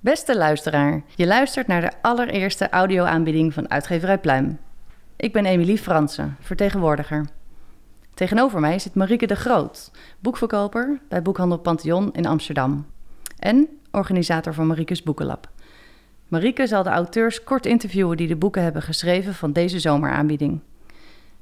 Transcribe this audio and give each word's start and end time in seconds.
Beste 0.00 0.36
luisteraar, 0.36 1.02
je 1.14 1.26
luistert 1.26 1.66
naar 1.66 1.80
de 1.80 1.90
allereerste 2.02 2.68
audioaanbieding 2.68 3.54
van 3.54 3.70
Uitgeverij 3.70 4.18
Pluim. 4.18 4.58
Ik 5.16 5.32
ben 5.32 5.46
Emilie 5.46 5.78
Fransen, 5.78 6.36
vertegenwoordiger. 6.40 7.35
Tegenover 8.16 8.60
mij 8.60 8.78
zit 8.78 8.94
Marieke 8.94 9.26
de 9.26 9.36
Groot, 9.36 9.90
boekverkoper 10.20 11.00
bij 11.08 11.22
Boekhandel 11.22 11.58
Pantheon 11.58 12.12
in 12.12 12.26
Amsterdam. 12.26 12.86
En 13.38 13.68
organisator 13.90 14.54
van 14.54 14.66
Marieke's 14.66 15.02
Boekenlab. 15.02 15.48
Marieke 16.28 16.66
zal 16.66 16.82
de 16.82 16.90
auteurs 16.90 17.44
kort 17.44 17.66
interviewen 17.66 18.16
die 18.16 18.28
de 18.28 18.36
boeken 18.36 18.62
hebben 18.62 18.82
geschreven 18.82 19.34
van 19.34 19.52
deze 19.52 19.78
zomeraanbieding. 19.78 20.60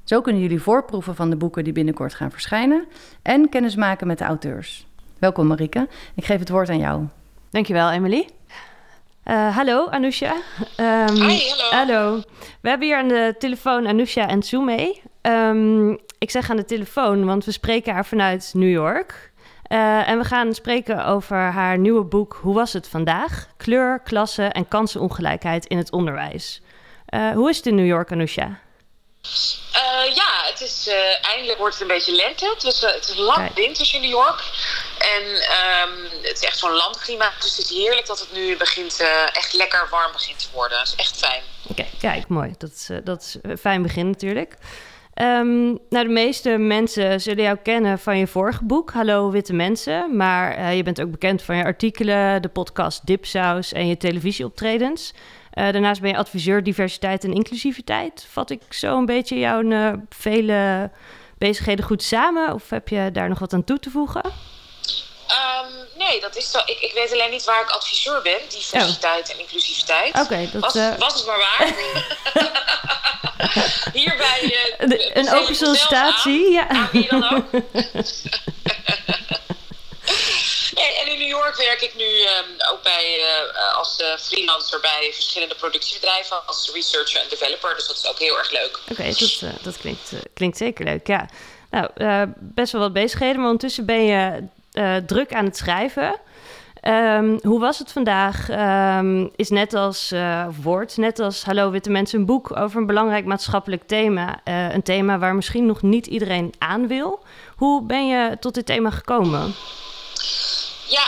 Zo 0.03 0.21
kunnen 0.21 0.41
jullie 0.41 0.61
voorproeven 0.61 1.15
van 1.15 1.29
de 1.29 1.35
boeken 1.35 1.63
die 1.63 1.73
binnenkort 1.73 2.13
gaan 2.13 2.31
verschijnen 2.31 2.85
en 3.21 3.49
kennis 3.49 3.75
maken 3.75 4.07
met 4.07 4.17
de 4.17 4.23
auteurs. 4.23 4.87
Welkom 5.19 5.47
Marieke, 5.47 5.87
ik 6.15 6.25
geef 6.25 6.39
het 6.39 6.49
woord 6.49 6.69
aan 6.69 6.79
jou. 6.79 7.03
Dankjewel 7.49 7.91
Emily. 7.91 8.27
Uh, 9.25 9.55
hallo 9.55 9.87
Anousha. 9.87 10.33
Um, 10.79 11.15
Hi, 11.15 11.39
hallo. 11.49 11.69
Hallo. 11.69 12.21
We 12.61 12.69
hebben 12.69 12.87
hier 12.87 12.97
aan 12.97 13.07
de 13.07 13.35
telefoon 13.37 13.87
Anousha 13.87 14.27
en 14.27 14.43
Zoomé. 14.43 14.95
Um, 15.25 15.99
ik 16.17 16.31
zeg 16.31 16.49
aan 16.49 16.55
de 16.57 16.65
telefoon, 16.65 17.25
want 17.25 17.45
we 17.45 17.51
spreken 17.51 17.93
haar 17.93 18.05
vanuit 18.05 18.51
New 18.53 18.71
York. 18.71 19.31
Uh, 19.69 20.09
en 20.09 20.17
we 20.17 20.25
gaan 20.25 20.53
spreken 20.53 21.05
over 21.05 21.37
haar 21.37 21.77
nieuwe 21.77 22.03
boek 22.03 22.39
Hoe 22.41 22.53
was 22.53 22.73
het 22.73 22.87
vandaag? 22.87 23.47
Kleur, 23.57 24.01
klasse 24.03 24.43
en 24.43 24.67
kansenongelijkheid 24.67 25.65
in 25.65 25.77
het 25.77 25.91
onderwijs. 25.91 26.61
Uh, 27.09 27.31
hoe 27.31 27.49
is 27.49 27.57
het 27.57 27.65
in 27.65 27.75
New 27.75 27.85
York, 27.85 28.11
Anousha? 28.11 28.45
Uh, 28.45 30.15
ja, 30.15 30.49
het 30.51 30.61
is, 30.61 30.87
uh, 30.87 31.27
eindelijk 31.31 31.57
wordt 31.57 31.73
het 31.73 31.81
een 31.81 31.95
beetje 31.95 32.15
lente. 32.15 32.53
Het 32.53 32.63
is, 32.63 32.83
uh, 32.83 32.91
het 32.91 33.07
is 33.07 33.15
lang 33.15 33.53
winters 33.53 33.93
in 33.93 34.01
New 34.01 34.09
York. 34.09 34.43
En 34.99 35.23
um, 35.23 36.03
het 36.21 36.37
is 36.37 36.43
echt 36.43 36.57
zo'n 36.57 36.71
landklimaat. 36.71 37.41
Dus 37.41 37.57
het 37.57 37.65
is 37.65 37.77
heerlijk 37.77 38.07
dat 38.07 38.19
het 38.19 38.33
nu 38.33 38.57
begint, 38.57 39.03
echt 39.33 39.53
lekker 39.53 39.87
warm 39.89 40.11
begint 40.11 40.39
te 40.39 40.47
worden. 40.53 40.77
Dat 40.77 40.87
is 40.87 40.95
echt 40.95 41.17
fijn. 41.17 41.41
Oké, 41.67 41.81
okay, 41.81 41.91
kijk, 41.99 42.27
mooi. 42.27 42.53
Dat 42.57 42.71
is, 42.71 42.89
dat 43.03 43.21
is 43.21 43.37
een 43.41 43.57
fijn 43.57 43.81
begin 43.81 44.09
natuurlijk. 44.09 44.57
Um, 45.21 45.79
nou, 45.89 46.05
de 46.07 46.13
meeste 46.13 46.49
mensen 46.49 47.21
zullen 47.21 47.43
jou 47.43 47.57
kennen 47.63 47.99
van 47.99 48.17
je 48.17 48.27
vorige 48.27 48.63
boek, 48.63 48.91
Hallo 48.91 49.31
Witte 49.31 49.53
Mensen. 49.53 50.15
Maar 50.15 50.73
je 50.73 50.83
bent 50.83 51.01
ook 51.01 51.11
bekend 51.11 51.41
van 51.41 51.55
je 51.55 51.63
artikelen, 51.63 52.41
de 52.41 52.47
podcast 52.47 53.05
Dipsaus 53.05 53.73
en 53.73 53.87
je 53.87 53.97
televisieoptredens. 53.97 55.13
Uh, 55.13 55.71
daarnaast 55.71 56.01
ben 56.01 56.09
je 56.09 56.17
adviseur 56.17 56.63
diversiteit 56.63 57.23
en 57.23 57.33
inclusiviteit. 57.33 58.27
Vat 58.31 58.49
ik 58.49 58.61
zo 58.69 58.97
een 58.97 59.05
beetje 59.05 59.39
jouw 59.39 59.61
uh, 59.61 59.93
vele 60.09 60.91
bezigheden 61.37 61.85
goed 61.85 62.03
samen? 62.03 62.53
Of 62.53 62.69
heb 62.69 62.87
je 62.87 63.09
daar 63.11 63.29
nog 63.29 63.39
wat 63.39 63.53
aan 63.53 63.63
toe 63.63 63.79
te 63.79 63.89
voegen? 63.89 64.23
Um, 64.25 65.97
nee, 65.97 66.21
dat 66.21 66.35
is 66.35 66.51
zo. 66.51 66.59
Ik, 66.65 66.79
ik, 66.79 66.91
weet 66.93 67.11
alleen 67.11 67.31
niet 67.31 67.43
waar 67.43 67.61
ik 67.61 67.69
adviseur 67.69 68.21
ben. 68.21 68.39
Diversiteit 68.49 69.27
oh. 69.29 69.33
en 69.33 69.39
inclusiviteit. 69.39 70.13
Oké, 70.13 70.23
okay, 70.23 70.49
dat 70.51 70.61
was, 70.61 70.75
uh... 70.75 70.97
was 70.97 71.13
het 71.13 71.25
maar 71.25 71.37
waar. 71.37 71.73
Hierbij. 73.93 74.55
een 75.13 75.33
open 75.33 75.55
sollicitatie, 75.55 76.51
ja. 76.51 76.67
Aan 76.67 76.89
wie 76.91 77.07
dan 77.07 77.23
ook. 77.33 77.45
en 80.99 81.11
in 81.11 81.19
New 81.19 81.27
York 81.27 81.55
werk 81.55 81.81
ik 81.81 81.95
nu 81.95 82.03
um, 82.03 82.71
ook 82.71 82.83
bij, 82.83 83.19
uh, 83.19 83.77
als 83.77 83.99
uh, 84.01 84.07
freelancer 84.17 84.79
bij 84.79 85.09
verschillende 85.13 85.55
productiebedrijven 85.55 86.45
als 86.45 86.71
researcher 86.73 87.21
en 87.21 87.29
developer. 87.29 87.75
Dus 87.75 87.87
dat 87.87 87.95
is 87.95 88.07
ook 88.07 88.19
heel 88.19 88.37
erg 88.37 88.51
leuk. 88.51 88.79
Oké, 88.81 88.91
okay, 88.91 89.07
dat, 89.07 89.41
uh, 89.43 89.49
dat 89.61 89.77
klinkt, 89.77 90.11
klinkt 90.33 90.57
zeker 90.57 90.85
leuk. 90.85 91.07
Ja, 91.07 91.29
nou, 91.69 92.33
best 92.37 92.71
wel 92.71 92.81
wat 92.81 92.93
bezigheden, 92.93 93.35
maar 93.35 93.45
ondertussen 93.45 93.85
ben 93.85 94.05
je 94.05 94.47
druk 95.05 95.33
aan 95.33 95.45
het 95.45 95.57
schrijven. 95.57 96.19
Um, 96.87 97.39
hoe 97.43 97.59
was 97.59 97.79
het 97.79 97.91
vandaag? 97.91 98.49
Um, 98.49 99.31
is 99.35 99.49
net 99.49 99.73
als 99.73 100.11
uh, 100.11 100.47
woord, 100.61 100.97
net 100.97 101.19
als 101.19 101.43
Hallo 101.43 101.69
Witte 101.71 101.89
Mensen, 101.89 102.19
een 102.19 102.25
boek 102.25 102.57
over 102.57 102.79
een 102.79 102.85
belangrijk 102.85 103.25
maatschappelijk 103.25 103.87
thema. 103.87 104.41
Uh, 104.43 104.73
een 104.73 104.83
thema 104.83 105.17
waar 105.17 105.35
misschien 105.35 105.65
nog 105.65 105.81
niet 105.81 106.07
iedereen 106.07 106.53
aan 106.57 106.87
wil. 106.87 107.23
Hoe 107.55 107.83
ben 107.83 108.07
je 108.07 108.37
tot 108.39 108.53
dit 108.53 108.65
thema 108.65 108.89
gekomen? 108.89 109.55
Ja, 110.87 111.07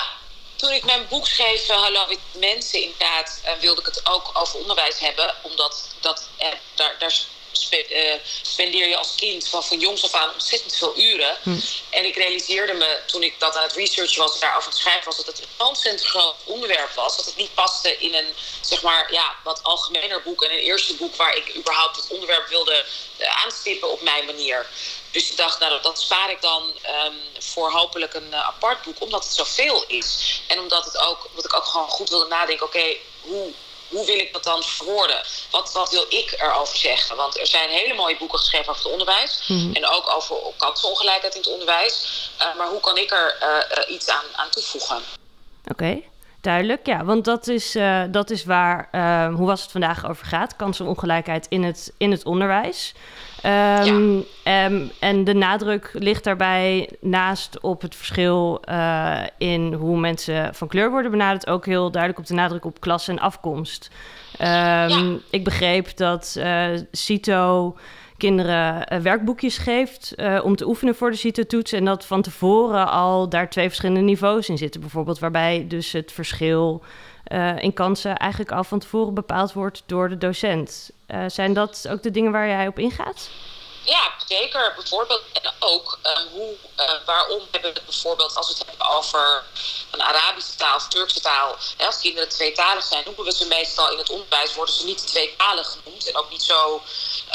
toen 0.56 0.72
ik 0.72 0.86
mijn 0.86 1.02
boek 1.10 1.28
schreef, 1.28 1.70
uh, 1.70 1.76
Hallo 1.76 2.08
Witte 2.08 2.40
Mensen, 2.40 2.84
inderdaad, 2.84 3.42
uh, 3.46 3.62
wilde 3.62 3.80
ik 3.80 3.88
het 3.88 4.02
ook 4.10 4.32
over 4.34 4.60
onderwijs 4.60 5.00
hebben. 5.00 5.34
Omdat 5.44 5.96
dat, 6.02 6.30
daar, 6.76 6.96
daar 7.00 7.22
spendeer 8.42 8.88
je 8.88 8.98
als 8.98 9.16
kind 9.16 9.48
van, 9.48 9.64
van 9.64 9.80
jongs 9.80 10.04
af 10.04 10.14
aan 10.14 10.34
ontzettend 10.34 10.76
veel 10.76 11.00
uren. 11.00 11.38
Hm. 11.44 11.60
En 11.90 12.06
ik 12.06 12.16
realiseerde 12.16 12.74
me 12.74 13.00
toen 13.06 13.24
ik 13.24 13.40
dat 13.40 13.56
aan 13.56 13.64
het 13.64 13.74
researchen 13.74 14.22
was, 14.22 14.40
daarover 14.40 14.64
aan 14.64 14.70
het 14.70 14.82
schrijven 14.82 15.06
was, 15.06 15.18
dat 15.18 15.26
het 15.26 15.40
een 15.40 15.66
ontzettend 15.66 16.10
groot 16.10 16.36
onderwerp 16.44 16.94
was. 16.94 17.18
Dat 17.18 17.26
het 17.26 17.36
niet 17.36 17.54
paste 17.54 17.98
in 17.98 18.16
een, 18.16 18.34
zeg 18.62 18.82
maar, 18.82 19.14
ja, 19.14 19.36
wat 19.44 19.64
algemener 19.64 20.22
boek 20.22 20.44
en 20.44 20.52
een 20.52 20.58
eerste 20.58 20.96
boek 20.96 21.16
waar 21.16 21.36
ik 21.36 21.56
überhaupt 21.56 21.96
het 21.96 22.08
onderwerp 22.08 22.48
wilde 22.48 22.86
aanstippen 23.44 23.92
op 23.92 24.02
mijn 24.02 24.26
manier. 24.26 24.66
Dus 25.12 25.30
ik 25.32 25.38
dacht, 25.38 25.60
nou, 25.60 25.82
dat 25.82 26.02
spaar 26.02 26.32
ik 26.32 26.42
dan 26.42 26.64
um, 27.06 27.20
voor 27.40 27.72
hopelijk 27.72 28.14
een 28.14 28.28
uh, 28.32 28.48
apart 28.48 28.82
boek, 28.82 29.02
omdat 29.02 29.24
het 29.24 29.34
zoveel 29.34 29.84
is. 29.88 30.42
En 30.48 30.60
omdat 30.60 30.86
het 30.86 30.98
ook, 30.98 31.30
wat 31.34 31.46
ik 31.46 31.56
ook 31.56 31.66
gewoon 31.66 31.90
goed 31.90 32.10
wilde 32.10 32.28
nadenken, 32.28 32.66
oké, 32.66 32.78
okay, 32.78 33.00
hoe, 33.22 33.54
hoe 33.90 34.06
wil 34.06 34.18
ik 34.18 34.34
dat 34.34 34.44
dan 34.44 34.64
verwoorden? 34.64 35.22
Wat, 35.52 35.72
wat 35.72 35.92
wil 35.92 36.06
ik 36.10 36.36
erover 36.38 36.78
zeggen? 36.78 37.16
Want 37.16 37.40
er 37.40 37.48
zijn 37.48 37.70
hele 37.70 37.94
mooie 37.94 38.18
boeken 38.18 38.40
geschreven 38.40 38.70
over 38.70 38.84
het 38.84 38.92
onderwijs. 38.92 39.44
Mm-hmm. 39.48 39.76
En 39.76 39.88
ook 39.88 40.10
over 40.16 40.36
kansenongelijkheid 40.58 41.34
in 41.34 41.42
het 41.42 41.50
onderwijs. 41.50 42.30
Uh, 42.40 42.56
maar 42.56 42.68
hoe 42.68 42.80
kan 42.80 42.98
ik 42.98 43.12
er 43.12 43.38
uh, 43.42 43.94
iets 43.96 44.10
aan, 44.10 44.26
aan 44.36 44.50
toevoegen? 44.50 44.98
Oké. 44.98 45.72
Okay. 45.72 46.10
Duidelijk, 46.48 46.86
ja, 46.86 47.06
want 47.06 47.26
dat 47.26 47.48
is, 47.48 47.76
uh, 47.76 48.02
dat 48.12 48.30
is 48.30 48.46
waar, 48.46 48.90
uh, 48.92 49.36
hoe 49.36 49.46
was 49.46 49.62
het 49.62 49.72
vandaag 49.72 50.10
over 50.10 50.26
gaat, 50.26 50.56
kansenongelijkheid 50.56 51.46
in 51.50 51.64
het, 51.64 51.94
in 51.98 52.12
het 52.12 52.26
onderwijs. 52.26 52.96
Um, 53.46 54.24
ja. 54.44 54.66
um, 54.66 54.92
en 55.00 55.24
de 55.24 55.34
nadruk 55.34 55.90
ligt 55.94 56.24
daarbij 56.24 56.90
naast 57.02 57.60
op 57.60 57.82
het 57.82 57.96
verschil 57.96 58.62
uh, 58.70 59.22
in 59.38 59.74
hoe 59.74 60.00
mensen 60.00 60.56
van 60.56 60.68
kleur 60.68 60.90
worden 60.92 61.12
benaderd, 61.12 61.48
ook 61.48 61.66
heel 61.66 61.92
duidelijk 61.92 62.22
op 62.22 62.28
de 62.28 62.34
nadruk 62.34 62.66
op 62.66 62.80
klasse 62.80 63.12
en 63.12 63.20
afkomst. 63.20 63.90
Um, 64.42 64.48
ja. 64.48 65.18
Ik 65.30 65.44
begreep 65.44 65.98
dat 65.98 66.42
CITO 66.92 67.76
kinderen 68.18 69.02
werkboekjes 69.02 69.58
geeft 69.58 70.14
uh, 70.16 70.40
om 70.44 70.56
te 70.56 70.68
oefenen 70.68 70.96
voor 70.96 71.12
de 71.12 71.18
CITO-toets. 71.18 71.72
En 71.72 71.86
dat 71.86 72.06
van 72.06 72.22
tevoren 72.22 72.90
al 72.90 73.30
daar 73.30 73.50
twee 73.50 73.68
verschillende 73.68 74.02
niveaus 74.02 74.50
in 74.50 74.58
zitten. 74.58 74.82
Bijvoorbeeld 74.82 75.20
waarbij 75.20 75.66
dus 75.68 75.92
het 75.92 76.12
verschil 76.12 76.84
uh, 77.32 77.58
in 77.58 77.74
kansen 77.74 78.18
eigenlijk 78.18 78.52
al 78.52 78.64
van 78.64 78.80
tevoren 78.80 79.14
bepaald 79.14 79.54
wordt 79.54 79.84
door 79.86 80.10
de 80.10 80.18
docent. 80.18 80.90
Zijn 81.28 81.54
dat 81.54 81.88
ook 81.90 82.04
de 82.04 82.12
dingen 82.12 82.32
waar 82.32 82.48
jij 82.48 82.68
op 82.68 82.80
ingaat? 82.80 83.30
Ja, 83.84 84.12
zeker. 84.26 84.74
Bijvoorbeeld 84.76 85.24
en 85.34 85.52
ook 85.60 86.00
uh, 86.04 86.12
hoe, 86.32 86.56
waarom 87.06 87.42
hebben 87.52 87.72
we 87.72 87.78
het 87.78 87.86
bijvoorbeeld 87.86 88.36
als 88.36 88.48
we 88.48 88.54
het 88.58 88.68
hebben 88.68 88.88
over 88.96 89.44
een 89.92 90.02
Arabische 90.02 90.56
taal 90.56 90.76
of 90.76 90.88
Turkse 90.88 91.22
taal. 91.22 91.56
Hè, 91.78 91.86
als 91.86 92.00
kinderen 92.00 92.30
tweetalig 92.30 92.84
zijn, 92.84 93.04
noemen 93.06 93.26
we 93.26 93.32
ze 93.32 93.48
meestal 93.48 93.92
in 93.92 93.98
het 93.98 94.10
onderwijs, 94.10 94.56
worden 94.56 94.76
ze 94.76 94.86
niet 94.86 95.08
tweetalig 95.08 95.72
genoemd 95.72 96.08
en 96.10 96.18
ook 96.18 96.30
niet 96.30 96.44
zo 96.44 96.82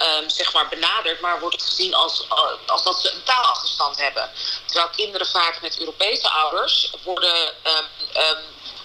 um, 0.00 0.30
zeg 0.30 0.52
maar 0.52 0.68
benaderd, 0.68 1.20
maar 1.20 1.40
wordt 1.40 1.62
gezien 1.62 1.94
als, 1.94 2.26
als 2.66 2.82
dat 2.82 3.00
ze 3.00 3.10
een 3.12 3.22
taalachterstand 3.22 3.96
hebben. 3.96 4.30
Terwijl 4.66 4.88
kinderen 4.88 5.26
vaak 5.26 5.60
met 5.60 5.78
Europese 5.78 6.30
ouders 6.30 6.92
worden 7.02 7.54
um, 7.66 7.86
um, 8.16 8.38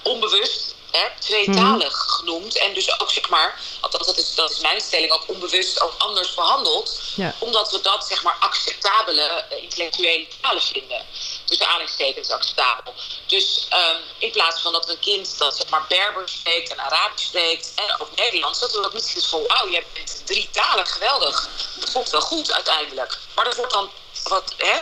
onbewust 0.04 0.76
tweetalig 1.20 2.06
mm. 2.06 2.10
genoemd. 2.10 2.58
En 2.58 2.74
dus 2.74 3.00
ook, 3.00 3.12
zeg 3.12 3.30
maar, 3.30 3.60
althans 3.82 4.06
dat 4.06 4.18
is, 4.18 4.36
dat 4.36 4.52
is 4.52 4.60
mijn 4.60 4.82
stelling, 4.82 5.12
ook 5.12 5.24
onbewust 5.28 5.82
ook 5.82 5.94
anders 5.98 6.34
behandeld. 6.34 7.00
Ja. 7.16 7.36
Omdat 7.40 7.72
we 7.72 7.82
dat, 7.82 8.06
zeg 8.08 8.24
maar, 8.24 8.36
acceptabele 8.40 9.46
uh, 9.52 9.64
intellectuele 9.64 10.28
talen 10.42 10.62
vinden. 10.62 11.06
Dus 11.46 11.58
de 11.58 11.66
aanhalingstekens 11.66 12.30
acceptabel. 12.30 12.94
Dus 13.26 13.68
um, 13.74 14.02
in 14.18 14.32
plaats 14.32 14.62
van 14.62 14.72
dat 14.72 14.90
een 14.90 15.00
kind 15.00 15.38
dat, 15.38 15.58
zeg 15.58 15.70
maar, 15.70 15.86
Berber 15.88 16.30
spreekt 16.30 16.72
en 16.72 16.80
Arabisch 16.80 17.26
spreekt 17.26 17.72
en 17.76 18.02
ook 18.02 18.16
Nederlands, 18.16 18.60
dat 18.60 18.72
we 18.72 18.86
ook 18.86 18.94
niet 18.94 19.04
zien 19.04 19.24
van, 19.24 19.44
wauw, 19.48 19.68
je 19.68 19.84
bent 19.94 20.22
drie 20.26 20.50
talen, 20.52 20.86
geweldig. 20.86 21.50
Dat 21.80 21.90
voelt 21.90 22.10
wel 22.10 22.22
goed 22.22 22.52
uiteindelijk. 22.52 23.18
Maar 23.36 23.46
dat 23.46 23.56
wordt 23.56 23.74
dan 23.74 23.92
wat, 24.24 24.54
hè, 24.58 24.78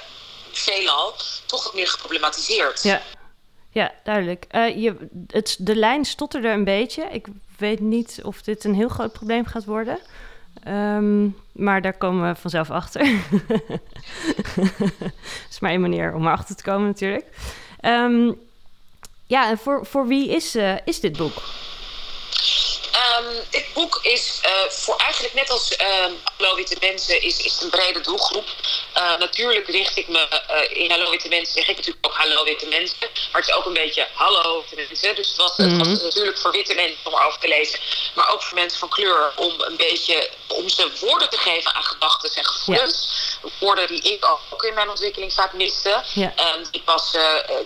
veelal 0.52 1.16
toch 1.46 1.64
wat 1.64 1.74
meer 1.74 1.88
geproblematiseerd. 1.88 2.84
Ja. 2.84 3.04
Ja, 3.76 3.92
duidelijk. 4.04 4.46
Uh, 4.52 4.76
je, 4.78 5.08
het, 5.28 5.58
de 5.60 5.76
lijn 5.76 6.06
stotterde 6.06 6.48
een 6.48 6.64
beetje. 6.64 7.04
Ik 7.04 7.28
weet 7.58 7.80
niet 7.80 8.20
of 8.24 8.42
dit 8.42 8.64
een 8.64 8.74
heel 8.74 8.88
groot 8.88 9.12
probleem 9.12 9.46
gaat 9.46 9.66
worden. 9.66 9.98
Ehm, 10.64 11.28
maar 11.52 11.82
daar 11.82 11.98
komen 11.98 12.28
we 12.30 12.36
vanzelf 12.36 12.72
achter. 12.72 13.08
Het 14.56 15.14
is 15.50 15.60
maar 15.60 15.72
één 15.72 15.82
manier 15.82 16.14
om 16.14 16.26
erachter 16.26 16.56
te 16.56 16.64
komen 16.64 16.88
natuurlijk. 16.88 17.26
Ehm, 17.80 18.32
ja, 19.26 19.50
en 19.50 19.58
voor, 19.58 19.86
voor 19.86 20.08
wie 20.08 20.30
is, 20.30 20.56
uh, 20.56 20.76
is 20.86 21.00
dit 21.00 21.18
boek? 21.18 21.44
Um, 23.20 23.44
dit 23.50 23.74
boek 23.74 24.00
is 24.02 24.40
uh, 24.46 24.52
voor 24.70 24.96
eigenlijk 24.96 25.34
net 25.34 25.50
als 25.50 25.72
um, 25.72 26.22
Hallo 26.38 26.56
Witte 26.56 26.76
Mensen 26.80 27.22
is, 27.22 27.40
is 27.40 27.62
een 27.62 27.70
brede 27.70 28.02
doelgroep. 28.02 28.48
Uh, 28.98 29.18
natuurlijk 29.18 29.68
richt 29.68 29.98
ik 29.98 30.08
me 30.08 30.28
uh, 30.52 30.82
in 30.82 30.92
Hallo 30.92 31.10
Witte 31.10 31.28
Mensen, 31.28 31.54
zeg 31.54 31.68
ik 31.68 31.76
natuurlijk 31.76 32.06
ook 32.06 32.14
Hallo 32.14 32.44
Witte 32.44 32.68
Mensen. 32.68 32.98
Maar 33.02 33.42
het 33.42 33.50
is 33.50 33.56
ook 33.56 33.66
een 33.66 33.74
beetje 33.74 34.08
Hallo 34.14 34.60
Witte 34.60 34.76
Mensen. 34.76 35.16
Dus 35.16 35.28
het 35.28 35.38
was, 35.38 35.58
mm 35.58 35.70
-hmm. 35.70 35.80
het 35.80 35.88
was 35.88 36.02
natuurlijk 36.02 36.38
voor 36.38 36.52
witte 36.52 36.74
mensen 36.74 36.98
om 37.04 37.14
erover 37.14 37.40
te 37.40 37.48
lezen. 37.48 37.80
Maar 38.14 38.30
ook 38.30 38.44
voor 38.44 38.58
mensen 38.58 38.80
van 38.80 38.90
kleur 38.90 39.32
om 39.36 39.62
een 39.62 39.78
beetje 39.78 40.30
om 40.48 40.70
ze 40.70 40.92
woorden 41.00 41.30
te 41.30 41.38
geven 41.38 41.74
aan 41.74 41.84
gedachten 41.84 42.36
en 42.36 42.46
gevoelens. 42.46 43.10
Ja. 43.44 43.50
Woorden 43.60 43.88
die 43.88 44.02
ik 44.02 44.26
ook 44.50 44.64
in 44.64 44.74
mijn 44.74 44.90
ontwikkeling 44.90 45.34
vaak 45.34 45.54
miste. 45.54 46.04
Ja. 46.14 46.34
Um, 46.56 46.64
die, 46.72 46.82
pas, 46.82 47.12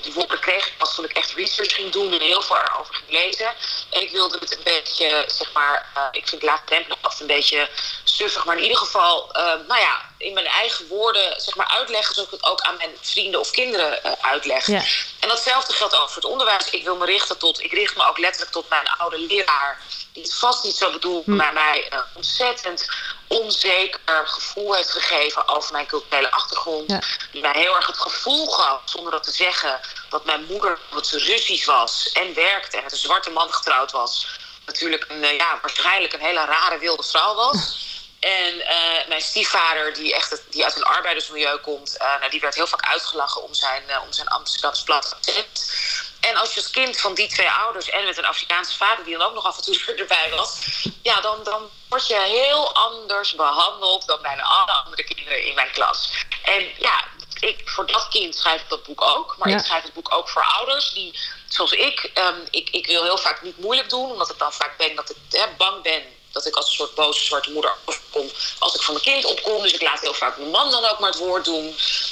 die 0.01 0.13
woorden 0.13 0.39
kreeg 0.39 0.67
ik 0.67 0.77
pas 0.77 0.95
toen 0.95 1.05
ik 1.05 1.11
echt 1.11 1.33
research 1.33 1.75
ging 1.75 1.91
doen 1.91 2.13
en 2.13 2.21
heel 2.21 2.41
veel 2.41 2.57
erover 2.57 2.93
ging 2.95 3.23
lezen. 3.23 3.53
En 3.89 4.01
ik 4.01 4.11
wilde 4.11 4.37
het 4.39 4.51
een 4.51 4.63
beetje 4.63 5.23
zeg 5.39 5.53
maar, 5.53 5.91
uh, 5.97 6.03
ik 6.11 6.27
vind 6.27 6.43
laagdrempelig 6.43 6.97
altijd 7.01 7.21
een 7.21 7.27
beetje 7.27 7.69
suffig, 8.03 8.45
maar 8.45 8.57
in 8.57 8.63
ieder 8.63 8.77
geval, 8.77 9.29
uh, 9.37 9.43
nou 9.43 9.79
ja, 9.79 10.01
in 10.17 10.33
mijn 10.33 10.45
eigen 10.45 10.87
woorden, 10.87 11.41
zeg 11.41 11.55
maar, 11.55 11.67
uitleggen 11.67 12.13
zoals 12.13 12.29
ik 12.29 12.39
het 12.39 12.49
ook 12.49 12.61
aan 12.61 12.77
mijn 12.77 12.97
vrienden 13.01 13.39
of 13.39 13.51
kinderen 13.51 13.99
uh, 14.05 14.11
uitleg. 14.21 14.67
Ja. 14.67 14.83
En 15.19 15.27
datzelfde 15.27 15.73
geldt 15.73 15.95
ook 15.95 16.09
voor 16.09 16.21
het 16.21 16.31
onderwijs. 16.31 16.69
Ik 16.69 16.83
wil 16.83 16.95
me 16.95 17.05
richten 17.05 17.37
tot, 17.37 17.63
ik 17.63 17.71
richt 17.71 17.95
me 17.95 18.07
ook 18.07 18.17
letterlijk 18.17 18.51
tot 18.51 18.69
mijn 18.69 18.87
oude 18.87 19.19
leraar, 19.19 19.81
die 20.13 20.23
het 20.23 20.33
vast 20.33 20.63
niet 20.63 20.75
zo 20.75 20.91
bedoelt, 20.91 21.25
hm. 21.25 21.35
maar 21.35 21.53
mij 21.53 21.91
ontzettend 22.13 22.87
onzeker 23.27 24.27
gevoel 24.27 24.73
heeft 24.73 24.91
gegeven 24.91 25.47
over 25.47 25.71
mijn 25.71 25.85
culturele 25.85 26.31
achtergrond. 26.31 26.89
Ja. 26.91 27.01
Die 27.31 27.41
mij 27.41 27.51
heel 27.53 27.75
erg 27.75 27.87
het 27.87 27.99
gevoel 27.99 28.47
gaf, 28.47 28.81
zonder 28.85 29.11
dat 29.11 29.23
te 29.23 29.31
zeggen, 29.31 29.79
dat 30.09 30.25
mijn 30.25 30.45
moeder 30.45 30.79
wat 30.89 31.07
ze 31.07 31.17
Russisch 31.17 31.65
was 31.65 32.09
en 32.13 32.33
werkte 32.33 32.77
en 32.77 32.83
met 32.83 32.91
een 32.91 32.97
zwarte 32.97 33.29
man 33.29 33.53
getrouwd 33.53 33.91
was 33.91 34.27
natuurlijk 34.69 35.05
een, 35.07 35.23
uh, 35.23 35.37
ja, 35.37 35.59
waarschijnlijk 35.61 36.13
een 36.13 36.19
hele 36.19 36.45
rare 36.45 36.77
wilde 36.77 37.03
vrouw 37.03 37.35
was. 37.35 37.57
En 38.19 38.55
uh, 38.55 39.07
mijn 39.07 39.21
stiefvader, 39.21 39.93
die, 39.93 40.15
echt 40.15 40.41
die 40.49 40.63
uit 40.63 40.75
een 40.75 40.83
arbeidersmilieu 40.83 41.57
komt, 41.57 41.95
uh, 42.01 42.19
nou, 42.19 42.31
die 42.31 42.39
werd 42.39 42.55
heel 42.55 42.67
vaak 42.67 42.85
uitgelachen 42.85 43.43
om 43.43 43.53
zijn, 43.53 43.83
om 44.05 44.13
zijn 44.13 44.27
Amsterdamse 44.27 44.83
plat 44.83 45.13
accent. 45.15 45.71
En 46.19 46.35
als 46.35 46.53
je 46.53 46.61
als 46.61 46.69
kind 46.69 46.99
van 46.99 47.13
die 47.13 47.27
twee 47.27 47.49
ouders 47.49 47.89
en 47.89 48.05
met 48.05 48.17
een 48.17 48.25
Afrikaanse 48.25 48.77
vader, 48.77 49.05
die 49.05 49.17
dan 49.17 49.27
ook 49.27 49.33
nog 49.33 49.45
af 49.45 49.57
en 49.57 49.63
toe 49.63 49.95
erbij 50.03 50.29
was, 50.29 50.57
ja, 51.01 51.21
dan, 51.21 51.43
dan 51.43 51.69
word 51.89 52.07
je 52.07 52.19
heel 52.21 52.75
anders 52.75 53.35
behandeld 53.35 54.05
dan 54.07 54.21
bijna 54.21 54.43
alle 54.43 54.71
andere 54.71 55.03
kinderen 55.03 55.45
in 55.45 55.55
mijn 55.55 55.71
klas. 55.71 56.11
En 56.43 56.67
ja, 56.77 57.05
ik, 57.39 57.69
voor 57.69 57.85
dat 57.85 58.07
kind 58.07 58.35
schrijf 58.35 58.61
ik 58.61 58.69
dat 58.69 58.83
boek 58.83 59.01
ook. 59.01 59.35
Maar 59.37 59.49
Ja. 59.49 59.57
ik 59.57 59.65
schrijf 59.65 59.83
het 59.83 59.93
boek 59.93 60.13
ook 60.13 60.29
voor 60.29 60.45
ouders 60.45 60.93
die, 60.93 61.19
zoals 61.49 61.71
ik, 61.71 62.11
ehm, 62.13 62.39
ik, 62.51 62.69
ik 62.69 62.87
wil 62.87 63.03
heel 63.03 63.17
vaak 63.17 63.41
niet 63.41 63.57
moeilijk 63.57 63.89
doen, 63.89 64.11
omdat 64.11 64.29
ik 64.29 64.37
dan 64.37 64.53
vaak 64.53 64.77
ben 64.77 64.95
dat 64.95 65.09
ik 65.09 65.17
hè, 65.29 65.45
bang 65.57 65.81
ben 65.81 66.03
dat 66.31 66.45
ik 66.45 66.55
als 66.55 66.65
een 66.65 66.71
soort 66.71 66.95
boze 66.95 67.23
zwarte 67.23 67.51
moeder 67.51 67.71
overkom 67.85 68.29
als 68.59 68.75
ik 68.75 68.81
van 68.81 68.93
mijn 68.93 69.05
kind 69.05 69.25
opkom. 69.25 69.61
Dus 69.61 69.73
ik 69.73 69.81
laat 69.81 70.01
heel 70.01 70.13
vaak 70.13 70.37
mijn 70.37 70.49
man 70.49 70.71
dan 70.71 70.85
ook 70.85 70.99
maar 70.99 71.09
het 71.09 71.19
woord 71.19 71.45
doen. 71.45 71.65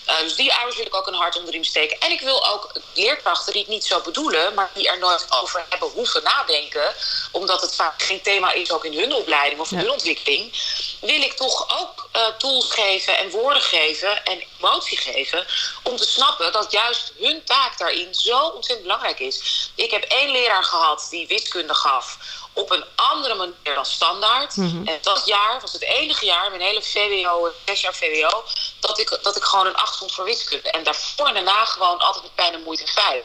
Uh, 0.08 0.20
dus 0.20 0.36
die 0.36 0.54
ouders 0.54 0.76
wil 0.76 0.86
ik 0.86 0.96
ook 0.96 1.08
een 1.08 1.14
hart 1.14 1.36
onder 1.36 1.52
de 1.52 1.58
riem 1.58 1.64
steken. 1.64 2.00
En 2.00 2.12
ik 2.12 2.22
wil 2.22 2.48
ook 2.48 2.72
leerkrachten 2.94 3.54
die 3.54 3.62
het 3.62 3.72
niet 3.72 3.86
zo 3.86 4.00
bedoelen, 4.02 4.54
maar 4.54 4.70
die 4.74 4.88
er 4.88 5.00
nooit 5.00 5.26
over 5.30 5.66
hebben 5.70 5.90
hoeven 5.90 6.24
nadenken, 6.24 6.96
omdat 7.32 7.62
het 7.62 7.76
vaak 7.76 8.02
geen 8.02 8.22
thema 8.22 8.52
is 8.52 8.72
ook 8.72 8.86
in 8.86 9.00
hun 9.00 9.14
opleiding 9.14 9.62
of 9.62 9.72
in 9.72 9.78
Ja. 9.78 9.84
hun 9.84 9.92
ontwikkeling, 9.92 10.54
wil 11.00 11.22
ik 11.22 11.34
toch 11.34 11.80
ook 11.82 12.10
uh, 12.16 12.28
tools 12.38 12.72
geven 12.72 13.18
en 13.18 13.30
woorden 13.30 13.62
geven 13.62 14.26
en 14.26 14.44
emotie 14.58 14.98
geven 14.98 15.46
om 15.84 15.98
te 15.98 16.06
snappen 16.06 16.52
dat 16.52 16.72
juist 16.72 17.14
hun 17.20 17.44
taak 17.44 17.78
daarin 17.78 18.16
zo 18.16 18.40
ontzettend 18.40 18.82
belangrijk 18.82 19.20
is. 19.20 19.70
Ik 19.76 19.92
heb 19.92 20.04
één 20.04 20.32
leraar 20.32 20.64
gehad 20.64 21.08
die 21.10 21.28
wiskunde 21.28 21.74
gaf 21.74 22.18
op 22.58 22.72
een 22.72 22.86
andere 22.96 23.36
manier 23.36 23.76
dan 23.76 23.86
standaard. 23.86 24.56
Mhm. 24.56 24.88
En 24.88 24.98
dat 25.02 25.22
jaar 25.26 25.62
was 25.62 25.74
het 25.74 25.82
enige 25.82 26.26
jaar, 26.26 26.50
mijn 26.50 26.62
hele 26.62 26.82
VWO, 26.82 27.52
zes 27.66 27.82
jaar 27.82 27.96
VWO, 27.96 28.44
dat 28.80 29.00
ik, 29.00 29.20
dat 29.22 29.36
ik 29.36 29.44
gewoon 29.44 29.68
een 29.68 29.76
acht 29.76 29.96
stond 29.96 30.14
voor 30.14 30.26
wiskunde. 30.26 30.72
En 30.72 30.84
daarvoor 30.84 31.28
en 31.28 31.34
daarna 31.34 31.66
gewoon 31.66 32.00
altijd 32.00 32.24
met 32.24 32.36
pijn 32.36 32.54
en 32.54 32.64
moeite 32.64 32.88
vijf. 32.88 33.24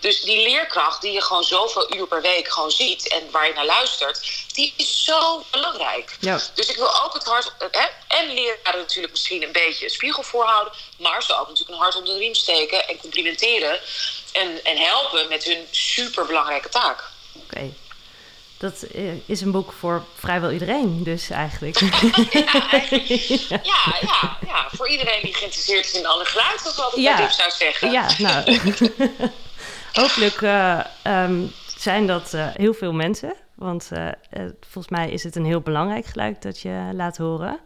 Dus 0.00 0.20
die 0.20 0.48
leerkracht 0.48 1.00
die 1.00 1.12
je 1.12 1.22
gewoon 1.22 1.44
zoveel 1.44 1.94
uur 1.94 2.06
per 2.06 2.22
week 2.22 2.48
gewoon 2.48 2.70
ziet 2.70 3.08
en 3.08 3.30
waar 3.30 3.46
je 3.46 3.54
naar 3.54 3.66
luistert, 3.66 4.45
die 4.56 4.74
is 4.76 5.04
zo 5.04 5.44
belangrijk. 5.50 6.16
Ja. 6.20 6.40
Dus 6.54 6.68
ik 6.68 6.76
wil 6.76 7.02
ook 7.04 7.14
het 7.14 7.24
hart, 7.24 7.52
hè, 7.70 7.86
en 8.16 8.34
leraren 8.34 8.80
natuurlijk 8.80 9.12
misschien 9.12 9.42
een 9.42 9.52
beetje 9.52 9.84
een 9.84 9.90
spiegel 9.90 10.22
voorhouden, 10.22 10.72
maar 10.98 11.22
ze 11.22 11.38
ook 11.38 11.48
natuurlijk 11.48 11.76
een 11.76 11.82
hart 11.82 11.96
onder 11.96 12.12
de 12.14 12.20
riem 12.20 12.34
steken 12.34 12.88
en 12.88 12.96
complimenteren 12.96 13.80
en, 14.32 14.64
en 14.64 14.76
helpen 14.76 15.28
met 15.28 15.44
hun 15.44 15.66
superbelangrijke 15.70 16.68
taak. 16.68 17.04
Oké. 17.32 17.72
Dat 18.58 18.82
eh, 18.82 19.28
is 19.28 19.40
een 19.40 19.50
boek 19.50 19.72
voor 19.78 20.04
vrijwel 20.18 20.50
iedereen, 20.50 21.02
dus 21.04 21.30
eigenlijk. 21.30 21.78
Ja, 22.32 22.70
eigenlijk. 22.70 23.08
Ja, 23.48 23.96
ja, 24.00 24.38
ja, 24.46 24.68
voor 24.72 24.88
iedereen 24.88 25.22
die 25.22 25.34
geïnteresseerd 25.34 25.84
is 25.84 25.92
in 25.92 26.06
ander 26.06 26.26
geluid, 26.26 26.60
zoals 26.60 26.76
we 26.76 26.82
altijd 26.82 27.02
Ja. 27.02 27.30
zou 27.30 27.50
zeggen. 27.50 27.90
Ja, 27.90 28.08
nou. 28.18 28.60
Hopelijk 30.02 30.42
eh, 30.42 30.80
ehm, 31.02 31.42
zijn 31.76 32.06
dat 32.06 32.34
eh, 32.34 32.46
heel 32.52 32.74
veel 32.74 32.92
mensen. 32.92 33.34
Want 33.54 33.88
eh, 33.92 34.06
eh, 34.08 34.14
volgens 34.60 34.88
mij 34.88 35.10
is 35.10 35.22
het 35.22 35.36
een 35.36 35.44
heel 35.44 35.60
belangrijk 35.60 36.04
geluid 36.06 36.42
dat 36.42 36.60
je 36.60 36.90
laat 36.92 37.16
horen. 37.16 37.58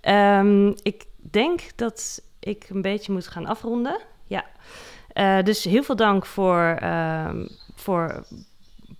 Ehm, 0.00 0.66
ik 0.82 1.04
denk 1.30 1.60
dat 1.76 2.22
ik 2.40 2.66
een 2.68 2.82
beetje 2.82 3.12
moet 3.12 3.26
gaan 3.26 3.46
afronden. 3.46 4.00
Ja. 4.26 4.44
Dus 5.42 5.64
heel 5.64 5.82
veel 5.82 5.96
dank 5.96 6.26
voor, 6.26 6.76
ehm, 6.80 7.46
voor, 7.74 8.24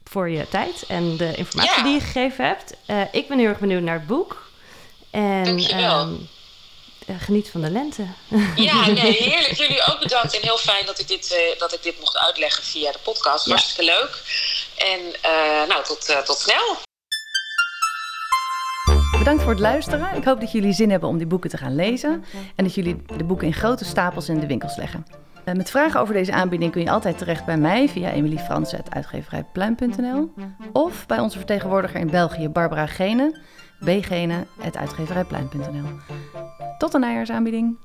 voor 0.05 0.29
je 0.29 0.49
tijd 0.49 0.85
en 0.88 1.17
de 1.17 1.35
informatie 1.35 1.76
Ja. 1.76 1.82
die 1.82 1.93
je 1.93 2.00
gegeven 2.00 2.44
hebt. 2.47 2.76
Ik 3.12 3.29
ben 3.29 3.38
heel 3.38 3.49
erg 3.49 3.58
benieuwd 3.58 3.82
naar 3.82 3.99
het 3.99 4.06
boek. 4.06 4.50
En 5.11 5.44
Dankjewel. 5.44 6.00
ehm, 6.00 6.14
eh, 7.06 7.17
geniet 7.20 7.50
van 7.50 7.61
de 7.61 7.70
lente. 7.70 8.03
Ja, 8.56 8.87
nee, 9.03 9.12
heerlijk. 9.12 9.55
Jullie 9.55 9.87
ook 9.87 9.99
bedankt. 10.00 10.35
En 10.35 10.43
heel 10.43 10.58
fijn 10.58 10.87
dat 10.87 10.99
ik 10.99 11.08
dit, 11.08 11.32
eh, 11.32 11.58
dat 11.58 11.73
ik 11.73 11.82
dit 11.82 11.99
mocht 12.00 12.17
uitleggen 12.19 12.62
via 12.64 12.93
de 12.93 12.99
podcast. 13.03 13.44
Ja. 13.44 13.50
Hartstikke 13.50 13.85
leuk. 13.85 14.23
En 14.76 15.00
eh, 15.23 15.69
nou, 15.69 15.85
tot, 15.85 16.17
tot 16.25 16.38
snel. 16.38 16.76
Bedankt 19.19 19.43
voor 19.43 19.53
het 19.53 19.61
luisteren. 19.61 20.17
Ik 20.17 20.25
hoop 20.25 20.41
dat 20.41 20.53
jullie 20.53 20.73
zin 20.73 20.91
hebben 20.91 21.08
om 21.08 21.19
die 21.19 21.26
boeken 21.26 21.50
te 21.50 21.56
gaan 21.56 21.75
lezen. 21.75 22.25
En 22.56 22.65
dat 22.65 22.75
jullie 22.75 23.03
de 23.17 23.25
boeken 23.25 23.46
in 23.46 23.55
grote 23.55 23.84
stapels 23.84 24.29
in 24.29 24.41
de 24.41 24.46
winkels 24.46 24.77
leggen. 24.77 25.06
Eh, 25.44 25.55
Met 25.55 25.70
vragen 25.70 26.01
over 26.01 26.15
deze 26.15 26.32
aanbieding 26.32 26.72
kun 26.72 26.82
je 26.82 26.91
altijd 26.91 27.19
terecht 27.19 27.44
bij 27.44 27.56
mij 27.56 27.89
via 27.89 28.10
emiliefransen.uitgeverijpluim.nl 28.10 30.32
of 30.72 31.06
bij 31.06 31.19
onze 31.19 31.36
vertegenwoordiger 31.39 32.01
in 32.01 32.10
België 32.10 32.48
Barbara 32.48 32.86
Gene, 32.86 33.41
bgene.uitgeverijpluim.nl. 33.81 35.89
Tot 36.79 36.93
de 36.93 36.99
najaarsaanbieding. 36.99 37.79